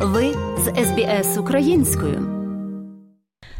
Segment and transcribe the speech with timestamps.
[0.00, 2.20] Ви з СБС українською.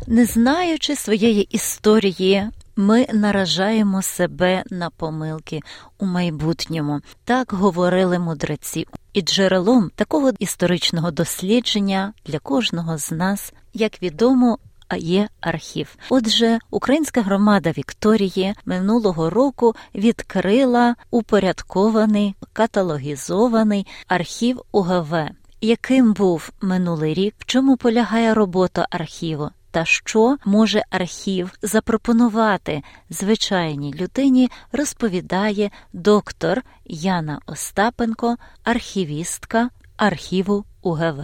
[0.06, 5.60] Не знаючи своєї історії, ми наражаємо себе на помилки
[5.98, 7.00] у майбутньому.
[7.24, 8.86] Так говорили мудреці.
[9.12, 14.58] І джерелом такого історичного дослідження для кожного з нас, як відомо,
[14.88, 15.96] а є архів.
[16.10, 25.14] Отже, українська громада Вікторії минулого року відкрила упорядкований каталогізований архів УГВ.
[25.60, 27.34] Яким був минулий рік?
[27.38, 29.48] В чому полягає робота архіву?
[29.70, 41.18] Та що може архів запропонувати звичайній людині, розповідає доктор Яна Остапенко, архівістка архіву УГВ.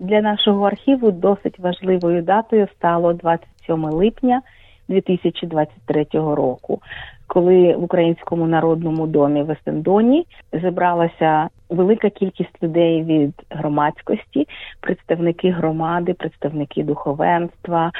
[0.00, 4.42] Для нашого архіву досить важливою датою стало 27 липня
[4.88, 6.80] 2023 року,
[7.26, 14.48] коли в Українському народному домі в Есендоні зібралася велика кількість людей від громадськості,
[14.80, 17.92] представники громади, представники духовенства.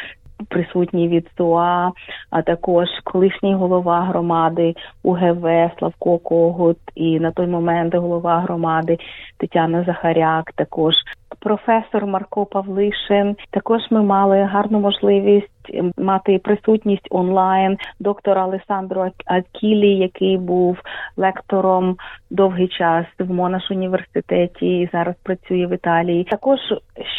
[0.48, 1.92] Присутні від СУА,
[2.30, 8.98] а також колишній голова громади УГВ Славко Когут і на той момент голова громади
[9.38, 10.94] Тетяна Захаряк, також
[11.44, 13.36] професор Марко Павлишин.
[13.50, 15.48] Також ми мали гарну можливість
[15.98, 20.78] мати присутність онлайн доктора Алесандро Акілі, який був
[21.16, 21.96] лектором
[22.30, 26.24] довгий час в Монаш університеті і зараз працює в Італії.
[26.24, 26.58] Також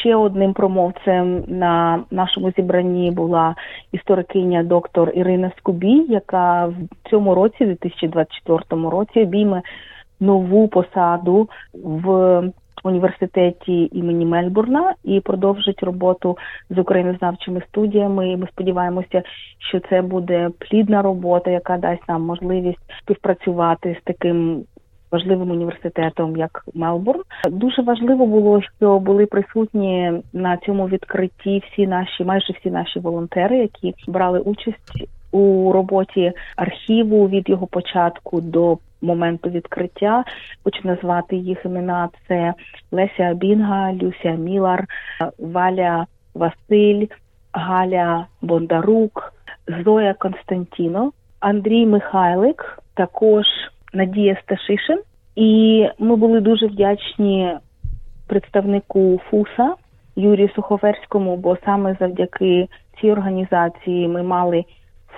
[0.02, 3.56] ще одним промовцем на нашому зібранні була
[3.92, 6.76] історикиня доктор Ірина Скубій, яка в
[7.09, 9.62] цьому році, 2024 році, обійме
[10.20, 12.44] нову посаду в
[12.86, 16.38] університеті імені Мельбурна і продовжить роботу
[16.69, 18.31] з українознавчими студіями.
[18.31, 19.23] І Ми сподіваємося,
[19.69, 24.63] що це буде плідна робота, яка дасть нам можливість співпрацювати з таким.
[25.11, 32.23] Важливим університетом, як Мелбурн, дуже важливо було, що були присутні на цьому відкритті всі наші,
[32.23, 39.50] майже всі наші волонтери, які брали участь у роботі архіву від його початку до моменту
[39.50, 40.23] відкриття.
[40.63, 42.53] Хочу назвати їх імена: це
[42.91, 44.85] Леся Бінга, Люся Мілар,
[45.40, 47.06] Валя Василь,
[47.53, 49.34] Галя Бондарук,
[49.85, 53.46] Зоя Константіно, Андрій Михайлик, також
[53.94, 55.02] Надія Сташишин.
[55.35, 57.57] І ми були дуже вдячні
[58.28, 59.75] представнику ФУСа
[60.16, 62.67] Юрію Суховерському, бо саме завдяки
[63.02, 64.66] цій організації ми мали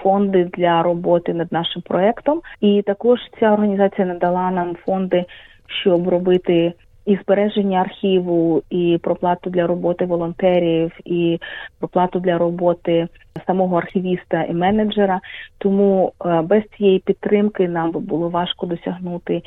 [0.03, 2.41] фонди для роботи над нашим проектом.
[2.61, 5.25] І також ця організація надала нам фонди,
[5.67, 6.73] щоб робити.
[7.05, 11.39] І збереження архіву, і проплату для роботи волонтерів, і
[11.79, 13.07] проплату для роботи
[13.45, 15.19] самого архівіста і менеджера.
[15.57, 19.41] Тому е, без цієї підтримки нам би було важко досягнути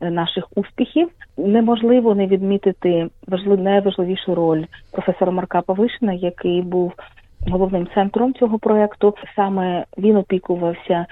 [0.00, 1.08] е, наших успіхів.
[1.36, 6.92] Неможливо не відмітити важлив, найважливішу роль професора Марка Павишина, який був
[7.50, 9.14] головним центром цього проекту.
[9.36, 11.06] Саме він опікувався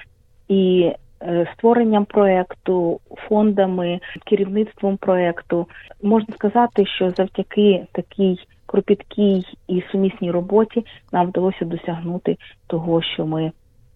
[0.47, 0.91] і
[1.21, 5.67] е, створенням проекту, фондами, керівництвом проекту.
[6.03, 13.51] Можна сказати, що завдяки такій кропіткій і сумісній роботі нам вдалося досягнути того, що ми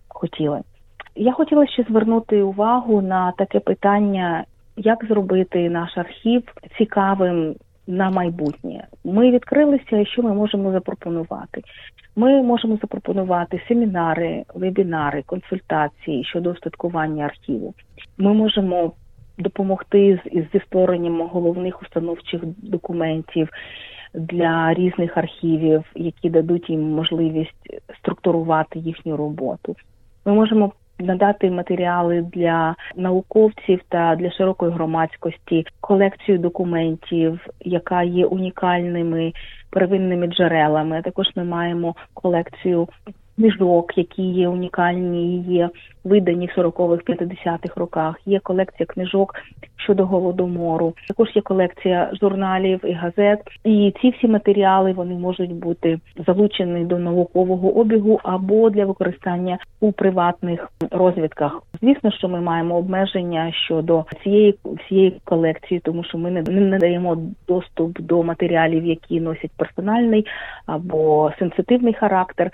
[0.08, 0.62] хотіли.
[1.16, 4.46] Я хотіла ще звернути увагу на таке питання,
[4.78, 6.44] як зробити наш архів
[6.78, 7.56] цікавим
[7.90, 8.88] на майбутнє.
[9.04, 11.62] Ми відкрилися, що ми можемо запропонувати.
[12.16, 17.74] Ми можемо запропонувати семінари, вебінари, консультації щодо устаткування архіву.
[18.18, 18.92] Ми можемо
[19.38, 23.50] допомогти з зі створенням головних установчих документів
[24.14, 29.76] для різних архівів, які дадуть їм можливість структурувати їхню роботу.
[30.26, 39.34] Ми можемо надати матеріали для науковців та для широкої громадськості, колекцію документів, яка є унікальними
[39.70, 41.02] первинними джерелами.
[41.02, 42.88] Також ми маємо колекцію
[43.40, 45.70] книжок, які є унікальні, є
[46.04, 48.16] видані в 40-х, 50-х роках.
[48.26, 49.36] Є колекція книжок
[49.76, 50.94] щодо голодомору.
[51.08, 53.40] Також є колекція журналів і газет.
[53.64, 59.92] І ці всі матеріали вони можуть бути залучені до наукового обігу або для використання у
[59.92, 61.64] приватних розвідках.
[61.82, 67.18] Звісно, що ми маємо обмеження щодо цієї всієї колекції, тому що ми не, не даємо
[67.48, 70.26] доступ до матеріалів, які носять персональний
[70.66, 72.52] або сенситивний характер.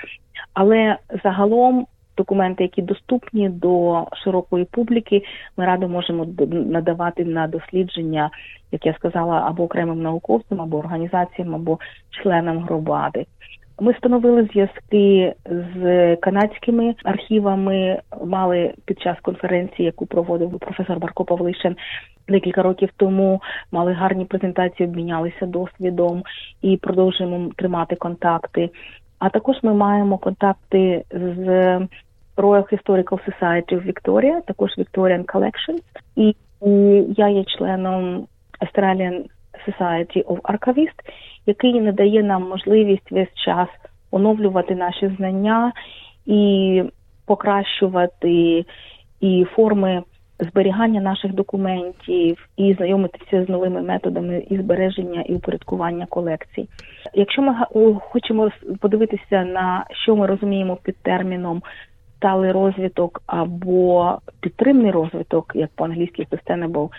[0.55, 1.85] Але загалом
[2.17, 5.21] документи, які доступні до широкої публіки,
[5.57, 8.29] ми радо можемо надавати на дослідження,
[8.71, 11.79] як я сказала, або окремим науковцям, або організаціям, або
[12.09, 13.25] членам громади.
[13.79, 15.33] Ми встановили зв'язки
[15.75, 17.99] з канадськими архівами.
[18.25, 21.75] Мали під час конференції, яку проводив професор Марко Павлишин
[22.27, 23.41] декілька років тому.
[23.71, 26.23] Мали гарні презентації, обмінялися досвідом
[26.61, 28.69] і продовжуємо тримати контакти.
[29.19, 31.47] А також ми маємо контакти з
[32.37, 35.83] Royal Historical Society of Victoria, також Victorian Collections.
[36.15, 36.35] І,
[37.17, 38.27] я є членом
[38.61, 39.25] Australian
[39.67, 41.09] Society of Archivists,
[41.45, 43.67] який надає нам можливість весь час
[44.11, 45.71] оновлювати наші знання
[46.25, 46.83] і
[47.25, 48.65] покращувати
[49.21, 50.03] і форми
[50.39, 56.69] зберігання наших документів і знайомитися з новими методами і збереження і упорядкування колекцій.
[57.13, 57.55] Якщо ми
[57.99, 58.49] хочемо
[58.79, 61.61] подивитися на що ми розуміємо під терміном
[62.17, 66.89] сталий розвиток або підтримний розвиток, як по-англійськи sustainable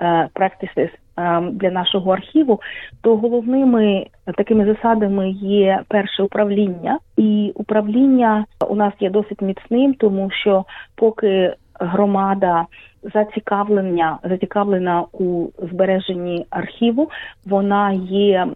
[0.00, 2.60] е, practices е, для нашого архіву,
[3.02, 4.06] то головними
[4.36, 11.54] такими засадами є перше управління, і управління у нас є досить міцним, тому що поки
[11.80, 12.66] громада
[13.14, 17.10] зацікавлення зацікавлена у збереженні архіву,
[17.46, 18.46] вона є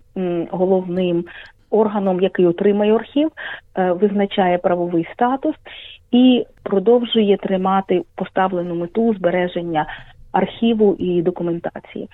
[0.51, 1.25] головним
[1.71, 3.31] органом, який отримає архів,
[3.77, 5.55] е, визначає правовий статус
[6.11, 9.87] і продовжує тримати поставлену мету збереження
[10.33, 12.09] архіву і документації.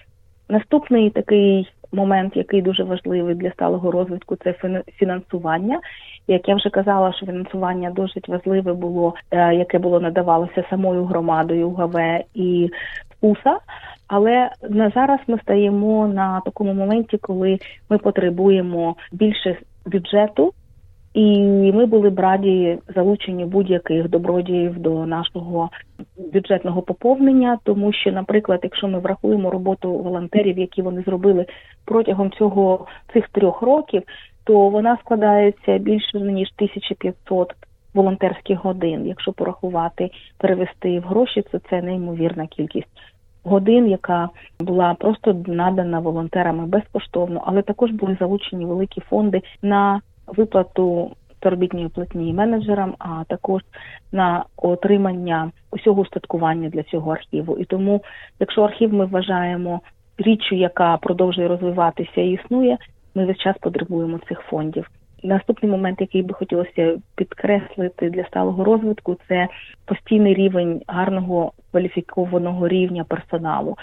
[0.48, 4.54] Наступний такий момент, який дуже важливий для сталого розвитку, це
[4.98, 5.80] фінансування.
[6.28, 11.70] Як я вже казала, що фінансування досить важливе було, е, яке було надавалося самою громадою
[11.70, 12.70] ГВ і
[13.20, 13.58] УСА.
[14.08, 17.58] Але на зараз ми стаємо на такому моменті, коли
[17.90, 19.56] ми потребуємо більше
[19.86, 20.52] бюджету
[21.16, 21.42] і
[21.72, 25.70] ми були б раді залученню будь-яких добродіїв до нашого
[26.32, 31.46] бюджетного поповнення, тому що, наприклад, якщо ми врахуємо роботу волонтерів, які вони зробили
[31.84, 34.02] протягом цього цих трьох років,
[34.44, 37.52] то вона складається більше ніж 1500
[37.94, 39.06] волонтерських годин.
[39.06, 42.88] Якщо порахувати, перевести в гроші, то це неймовірна кількість.
[43.44, 44.28] Годин, яка
[44.60, 51.10] була просто надана волонтерами безкоштовно, але також були залучені великі фонди на виплату
[51.42, 53.62] заробітної платні менеджерам, а також
[54.12, 57.58] на отримання усього устаткування для цього архіву.
[57.58, 58.02] І тому,
[58.40, 59.80] якщо архів ми вважаємо
[60.18, 62.78] річчю, яка продовжує розвиватися і існує,
[63.14, 64.90] ми весь час потребуємо цих фондів.
[65.22, 69.48] Наступний момент, який би хотілося підкреслити для сталого розвитку, це
[69.84, 73.76] постійний рівень гарного кваліфікованого рівня персоналу.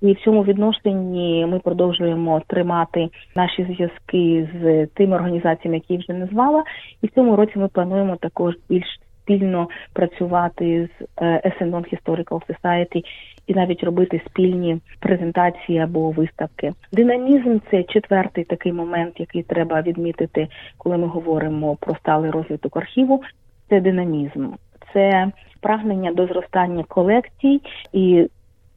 [0.00, 6.64] І в цьому відношенні ми продовжуємо тримати наші зв'язки з тими організаціями, які вже назвала.
[7.02, 8.86] І в цьому році ми плануємо також більш
[9.26, 13.04] спільно працювати з Essendon Historical Society
[13.46, 16.72] і навіть робити спільні презентації або виставки.
[16.92, 23.22] Динамізм це четвертий такий момент, який треба відмітити, коли ми говоримо про сталий розвиток архіву.
[23.68, 24.48] Це динамізм,
[24.92, 27.60] це прагнення до зростання колекцій
[27.92, 28.28] і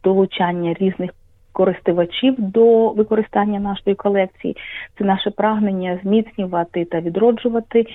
[0.03, 1.11] долучання різних
[1.51, 4.57] користувачів до використання нашої колекції.
[4.97, 7.85] Це наше прагнення зміцнювати та відроджувати.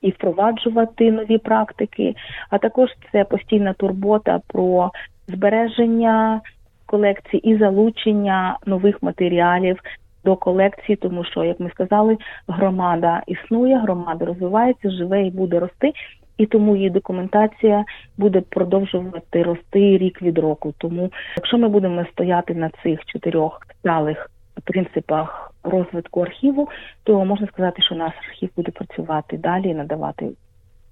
[0.00, 2.14] І впроваджувати нові практики,
[2.50, 4.90] а також це постійна турбота про
[5.28, 6.40] збереження
[6.86, 9.80] колекції і залучення нових матеріалів
[10.24, 12.18] до колекції, тому що, як ми сказали,
[12.48, 15.92] громада існує, громада розвивається, живе і буде рости
[16.38, 17.84] і тому її документація
[18.16, 20.74] буде продовжувати рости рік від року.
[20.78, 24.30] Тому, якщо ми будемо стояти на цих чотирьох сталих
[24.64, 26.68] принципах розвитку архіву,
[27.04, 30.30] то можна сказати, що наш архів буде працювати далі, і надавати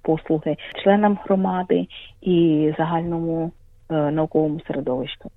[0.02, 1.86] послуги членам громади
[2.20, 3.52] і загальному
[3.90, 5.30] е, науковому середовищу.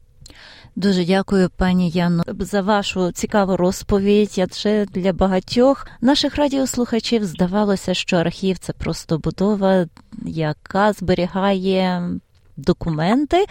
[0.76, 4.36] Дуже дякую, пані Яно, за вашу цікаву розповідь.
[4.38, 9.88] Адже для багатьох наших радіослухачів здавалося, що архів це просто будова,
[10.26, 12.10] яка зберігає.
[12.58, 13.46] Документи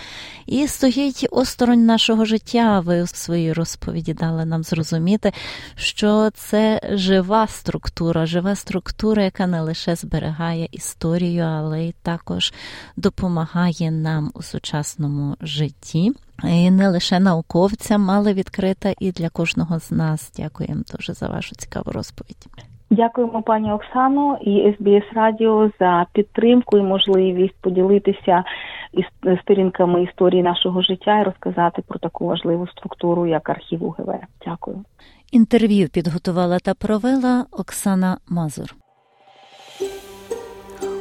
[0.47, 2.81] і стоїть осторонь нашого життя.
[2.81, 5.33] Ви в своїй розповіді дали нам зрозуміти,
[5.75, 12.53] що це жива структура, жива структура, яка не лише зберігає історію, але й також
[12.97, 16.13] допомагає нам у сучасному житті.
[16.45, 20.33] І не лише науковцям, але відкрита і для кожного з нас.
[20.37, 22.47] Дякуємо дуже за вашу цікаву розповідь.
[22.93, 28.45] Дякуємо, пані Оксано і СБС Радіо за підтримку і можливість поділитися
[28.93, 29.05] із
[29.43, 34.15] сторінками історії нашого життя і розказати про таку важливу структуру, як архів УГВ.
[34.47, 34.85] Дякую.
[35.33, 38.75] Інтерв'ю підготувала та провела Оксана Мазур.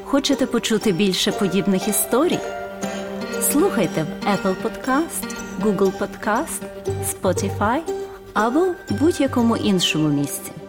[0.03, 2.39] Хочете почути більше подібних історій?
[3.31, 6.63] Слухайте в Apple Podcast, Google Podcast,
[7.03, 7.79] Spotify
[8.33, 8.65] або
[8.99, 10.60] будь-якому іншому місці.